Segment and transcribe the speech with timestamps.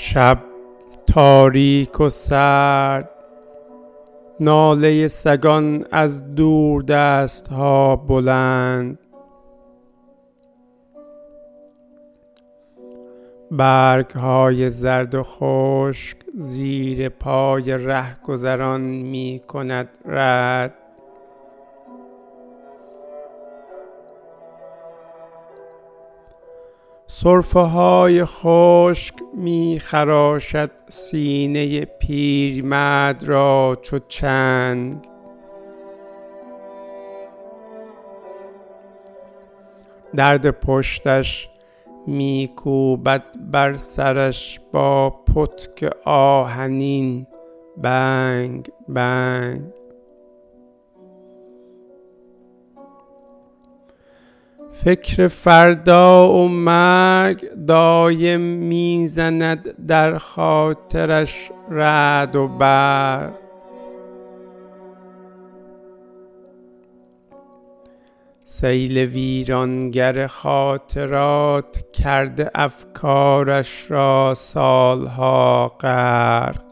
[0.00, 0.38] شب
[1.06, 3.10] تاریک و سرد.
[4.40, 8.98] ناله سگان از دوردستها بلند.
[13.50, 20.74] برگهای زرد و خشک زیر پای رهگذران می کند رعد
[27.22, 34.94] سرفه های خشک می خراشد سینه پیرمرد را چو چنگ.
[40.16, 41.48] درد پشتش
[42.06, 47.26] می کوبد بر سرش با پتک آهنین.
[47.76, 49.62] بنگ بنگ.
[54.72, 63.32] فکر فردا و مرگ دایم می زند در خاطرش رعد و برق.
[68.44, 76.67] سیل ویرانگر خاطرات کرده افکارش را سالها غرق.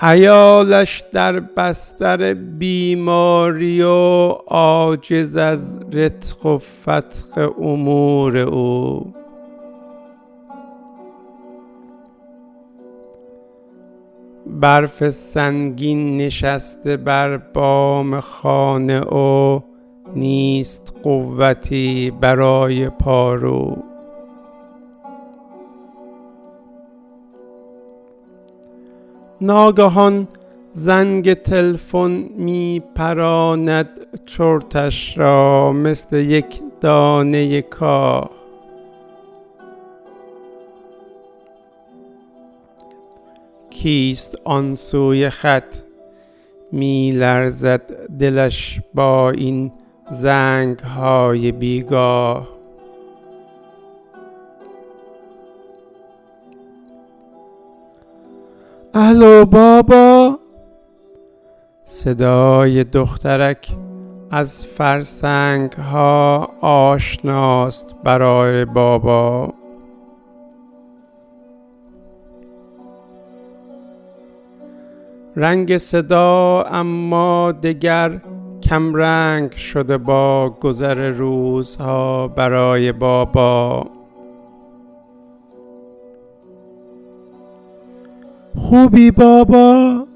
[0.00, 9.14] عیالش در بستر بیماری و عاجز از رتق و فتق امور او.
[14.46, 19.60] برف سنگین نشسته بر بام خانه و
[20.16, 23.85] نیست قوتی برای پارو.
[29.40, 30.28] ناگهان
[30.72, 33.88] زنگ تلفن می پراند
[34.26, 38.30] چرتش را مثل یک دانه کاه.
[43.70, 45.76] کیست آن سوی خط
[46.72, 49.72] می لرزد دلش با این
[50.10, 52.55] زنگ های بیگاه؟
[58.98, 60.38] الو بابا.
[61.84, 63.76] صدای دخترک
[64.30, 69.54] از فرسنگ ها آشناست برای بابا.
[75.36, 78.20] رنگ صدا اما دگر
[78.62, 83.86] کمرنگ شده با گذر روزها برای بابا.
[88.56, 90.06] خوبی بابا.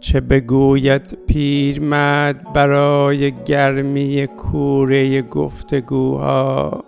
[0.00, 6.84] چه بگوید پیرمرد برای گرمی کوره گفتگوها؟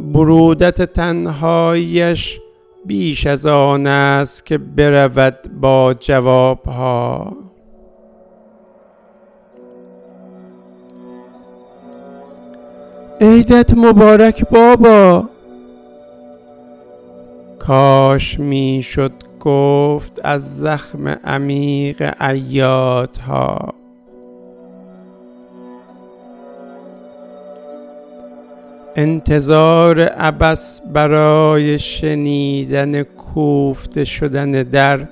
[0.00, 2.40] برودت تنهاییش
[2.86, 7.36] بیش از آن است که برود با جوابها.
[13.20, 15.28] عیدت مبارک بابا.
[17.58, 23.74] کاش می‌شد گفت از زخم عمیق عیادها.
[28.96, 35.06] انتظار عبث برای شنیدن کوفته شدن در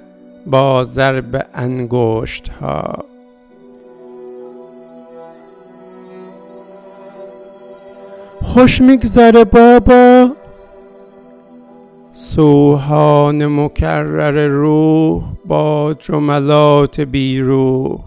[0.47, 3.05] با ضرب انگشتها.
[8.57, 10.29] خوش میگذره بابا.
[12.13, 18.01] سوهان مکرر روح با جملات بیروح.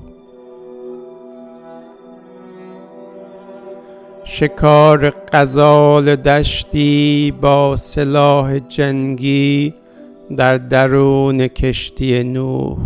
[4.24, 9.74] شکار غزال دشتی با سلاح جنگی
[10.38, 12.78] در درون کشتی نوح.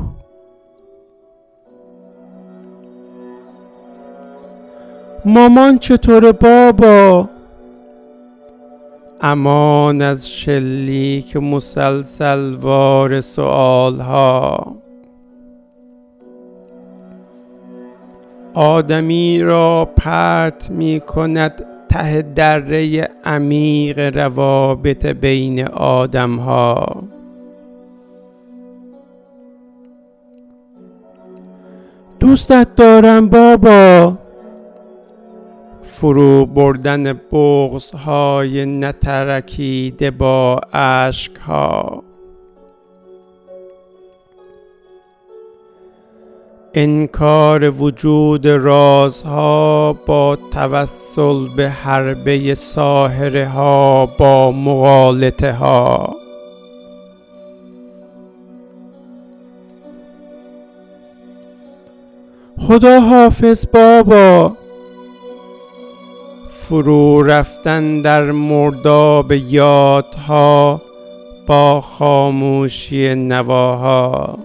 [5.26, 7.33] مامان چطوره بابا؟
[9.26, 14.76] امان از شلیک مسلسل وار سؤال ها
[18.54, 27.04] آدمی را پرت می کند ته دره عمیق روابط بین آدم ها
[32.20, 34.23] دوستت دارم بابا.
[35.94, 42.04] فرو بردن بغض های نترکیده با اشک ها
[46.74, 56.16] انکار وجود رازها با توسل به حربه ساهره ها با مغالطه ها
[62.58, 64.63] خدا حافظ بابا.
[66.70, 70.82] فرو رفتن در مرداب یادها
[71.48, 74.40] با خاموشی نواها.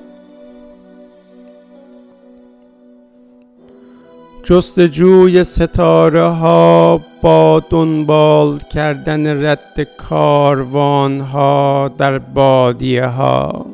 [4.45, 13.67] جستجوی ستاره ها با دنبال کردن رد کاروان ها در بادیه ها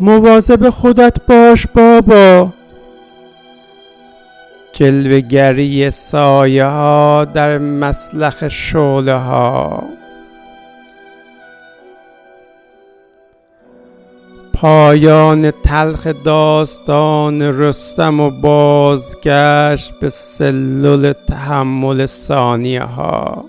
[0.00, 2.61] مواظب خودت باش بابا.
[4.72, 9.82] جلوگری سایه ها در مسلخ شعله ها.
[14.54, 23.44] پایان تلخ داستان رستم و بازگشت به سلول تحمل ثانیه ها.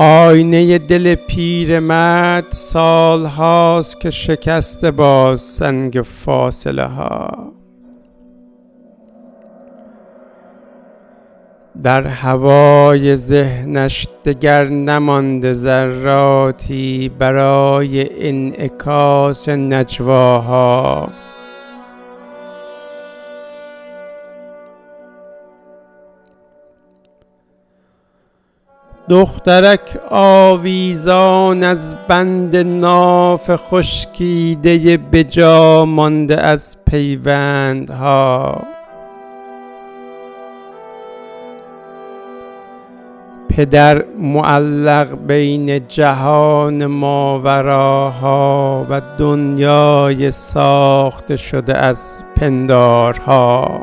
[0.00, 7.52] آینه دل پیرمرد سال هاست که شکسته با سنگ فاصله ها.
[11.82, 21.08] در هوای ذهنش دگر نمانده ذراتی برای انعکاس نجواها.
[29.08, 38.62] دخترک آویزان از بند ناف خشکیده به جا مانده از پیوندها.
[43.48, 53.80] پدر معلق بین جهان ماوراها و دنیای ساخته شده از پندارها.